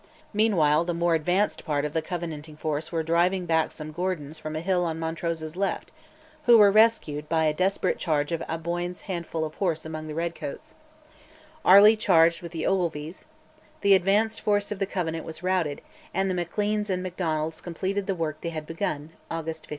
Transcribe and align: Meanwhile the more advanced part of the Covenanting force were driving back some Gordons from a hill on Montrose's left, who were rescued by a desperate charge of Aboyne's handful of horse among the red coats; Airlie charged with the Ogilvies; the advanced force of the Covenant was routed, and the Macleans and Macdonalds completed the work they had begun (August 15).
Meanwhile 0.33 0.85
the 0.85 0.95
more 0.95 1.13
advanced 1.13 1.63
part 1.63 1.85
of 1.85 1.93
the 1.93 2.01
Covenanting 2.01 2.57
force 2.57 2.91
were 2.91 3.03
driving 3.03 3.45
back 3.45 3.71
some 3.71 3.91
Gordons 3.91 4.39
from 4.39 4.55
a 4.55 4.59
hill 4.59 4.83
on 4.83 4.97
Montrose's 4.97 5.55
left, 5.55 5.91
who 6.45 6.57
were 6.57 6.71
rescued 6.71 7.29
by 7.29 7.43
a 7.45 7.53
desperate 7.53 7.99
charge 7.99 8.31
of 8.31 8.41
Aboyne's 8.49 9.01
handful 9.01 9.45
of 9.45 9.53
horse 9.53 9.85
among 9.85 10.07
the 10.07 10.15
red 10.15 10.33
coats; 10.33 10.73
Airlie 11.63 11.95
charged 11.95 12.41
with 12.41 12.51
the 12.51 12.65
Ogilvies; 12.65 13.25
the 13.81 13.93
advanced 13.93 14.41
force 14.41 14.71
of 14.71 14.79
the 14.79 14.87
Covenant 14.87 15.23
was 15.23 15.43
routed, 15.43 15.81
and 16.15 16.31
the 16.31 16.33
Macleans 16.33 16.89
and 16.89 17.03
Macdonalds 17.03 17.61
completed 17.61 18.07
the 18.07 18.15
work 18.15 18.41
they 18.41 18.49
had 18.49 18.65
begun 18.65 19.11
(August 19.29 19.65
15). 19.65 19.69